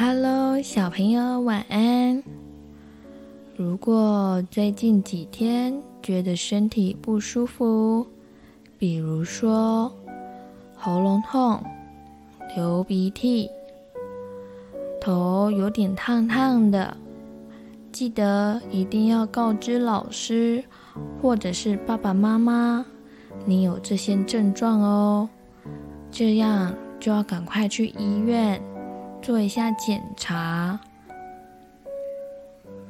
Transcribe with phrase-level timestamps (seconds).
[0.00, 2.22] Hello，小朋友，晚安。
[3.56, 8.06] 如果最近几天觉得身体不舒服，
[8.78, 9.92] 比如说
[10.76, 11.60] 喉咙痛、
[12.54, 13.50] 流鼻涕、
[15.00, 16.96] 头有点烫烫的，
[17.90, 20.62] 记得一定要告知老师
[21.20, 22.86] 或者是爸爸妈妈，
[23.44, 25.28] 你有这些症状哦，
[26.08, 28.62] 这样就要赶快去医院
[29.20, 30.80] 做一下检查，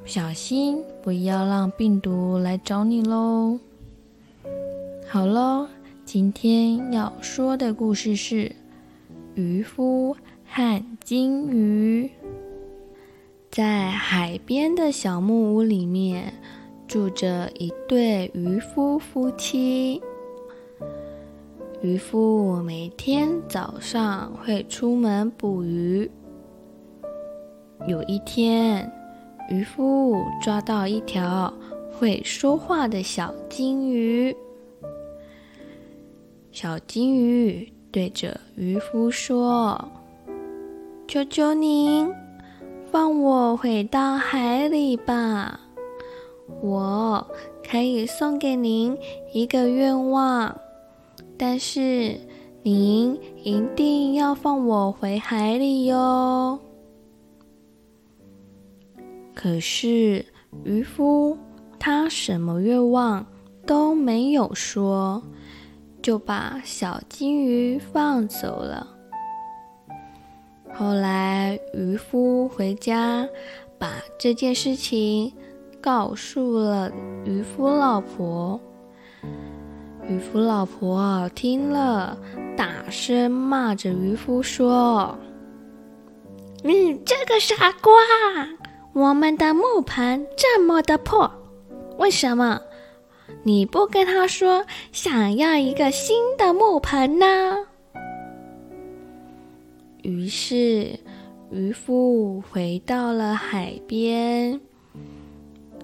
[0.05, 3.59] 小心不要让病毒来找你喽。
[5.09, 5.67] 好喽，
[6.05, 8.55] 今天要说的故事是
[9.35, 12.11] 渔夫和金鱼。
[13.51, 16.33] 在海边的小木屋里面，
[16.87, 20.01] 住着一对渔夫夫妻。
[21.81, 26.09] 渔夫每天早上会出门捕鱼。
[27.87, 28.91] 有一天，
[29.49, 31.53] 渔夫抓到一条
[31.93, 34.37] 会说话的小金鱼。
[36.51, 39.89] 小金鱼对着渔夫说
[41.07, 42.11] ：“求求您。”
[42.91, 45.61] 放我回到海里吧！
[46.63, 47.27] 我
[47.71, 48.97] 可以送给您
[49.35, 50.59] 一个愿望，
[51.37, 52.19] 但是
[52.63, 56.59] 您一定要放我回海里哟。
[59.41, 60.27] 可是
[60.65, 61.39] 渔夫
[61.79, 63.25] 他什么愿望
[63.65, 65.23] 都没有说，
[66.03, 68.85] 就把小金鱼放走了。
[70.75, 73.29] 后来，渔夫回家，
[73.79, 75.33] 把这件事情
[75.81, 76.91] 告诉了
[77.25, 78.61] 渔夫老婆。
[80.09, 82.19] 渔夫老婆听了，
[82.57, 85.17] 大声骂着渔夫说
[86.65, 87.93] ：“你这个傻瓜！
[88.99, 91.31] 我们的木盆这么的破，
[91.99, 92.61] 为什么
[93.45, 97.27] 你不跟他说想要一个新的木盆呢？”
[100.03, 100.99] 于是，
[101.53, 104.61] 渔夫回到了海边。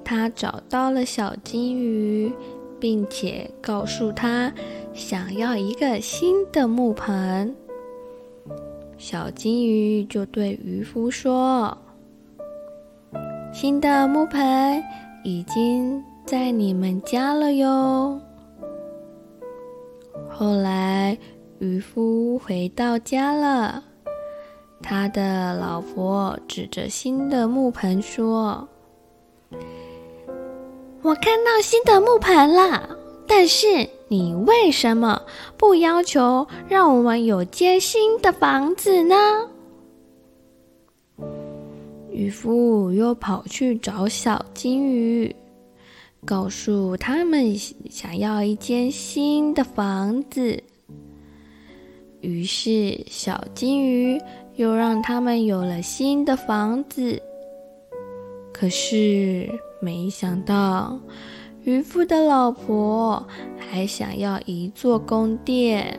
[0.05, 2.33] 他找到了小金鱼，
[2.81, 4.53] 并且告诉他
[4.93, 7.55] 想要一个新的木盆。
[8.99, 11.79] 小金鱼就对渔夫说
[13.55, 14.83] ：“新的木盆
[15.23, 18.21] 已经在你们家了哟。”
[20.29, 21.17] 后来，
[21.61, 23.85] 渔夫回到家了。
[24.83, 28.69] 他的老婆指着新的木盆说
[31.03, 32.97] ：“我看到新的木盆了，
[33.29, 35.23] 但是你为什么
[35.57, 39.15] 不要求让我们有间新的房子呢？”
[42.15, 45.35] 渔夫又跑去找小金鱼，
[46.25, 47.55] 告诉他们
[47.91, 50.63] 想要一间新的房子。
[52.21, 54.19] 于是小金鱼。
[54.57, 57.21] 又让他们有了新的房子，
[58.53, 59.51] 可是
[59.83, 60.97] 没想到，
[61.65, 63.27] 渔夫的老婆
[63.59, 65.99] 还想要一座宫殿。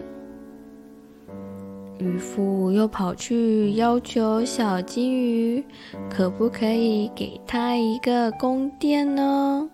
[1.97, 5.63] 渔夫又跑去要求小金鱼，
[6.09, 9.69] 可不可以给他一个宫殿呢？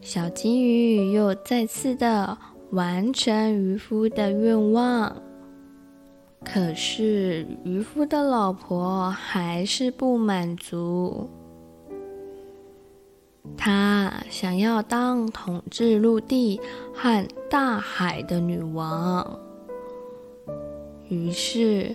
[0.00, 2.36] 小金鱼又再次的
[2.70, 5.16] 完成渔夫的愿望。
[6.44, 11.30] 可是渔夫的老婆还是不满足，
[13.56, 16.60] 她想要当统治陆地
[16.92, 19.38] 和大海的女王。
[21.14, 21.94] 于是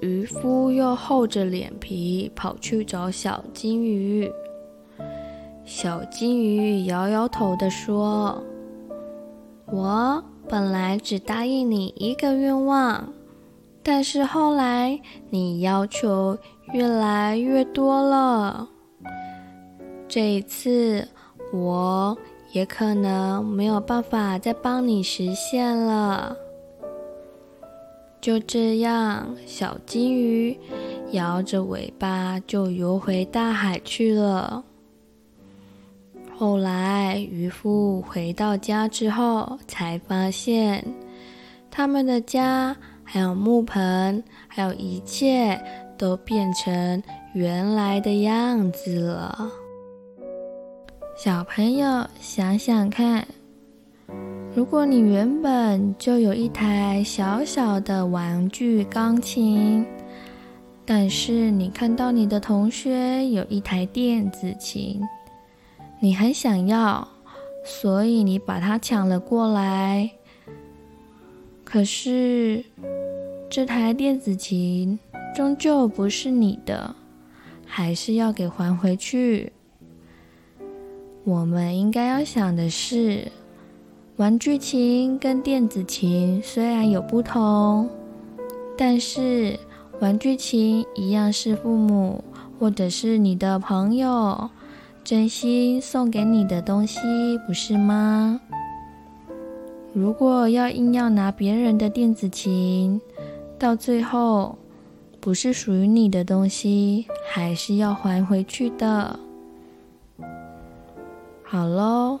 [0.00, 4.30] 渔夫又厚着脸皮跑去找小金鱼。
[5.64, 8.42] 小金鱼摇摇头地说
[9.70, 13.12] ：“我本来只答应你一个愿望。”
[13.82, 15.00] 但是后来，
[15.30, 16.36] 你要求
[16.72, 18.68] 越来越多了。
[20.08, 21.06] 这一次，
[21.52, 22.18] 我
[22.52, 26.36] 也可能没有办法再帮你实现了。
[28.26, 30.58] 就这样，小金鱼
[31.12, 34.64] 摇着尾巴就游回大海去了。
[36.36, 40.84] 后来，渔夫回到家之后，才发现
[41.70, 42.76] 他们的家。
[43.04, 45.56] 还有木盆，还有一切
[45.96, 47.00] 都变成
[47.32, 49.48] 原来的样子了。
[51.16, 53.24] 小朋友，想想看，
[54.56, 59.84] 如果你原本就有一台小小的玩具钢琴，
[60.86, 64.98] 但是你看到你的同学有一台电子琴，
[66.00, 67.06] 你很想要，
[67.66, 70.10] 所以你把它抢了过来。
[71.62, 72.64] 可是
[73.50, 74.98] 这台电子琴
[75.34, 76.96] 终究不是你的，
[77.66, 79.52] 还是要给还回去。
[81.24, 83.30] 我们应该要想的是，
[84.16, 87.86] 玩具琴跟电子琴虽然有不同，
[88.74, 89.58] 但是
[90.00, 92.24] 玩具琴一样是父母
[92.58, 94.48] 或者是你的朋友
[95.04, 96.98] 真心送给你的东西，
[97.46, 98.40] 不是吗？
[99.92, 102.98] 如果要硬要拿别人的电子琴，
[103.58, 104.56] 到最后
[105.20, 109.18] 不是属于你的东西，还是要还回去的。
[111.44, 112.20] 好喽，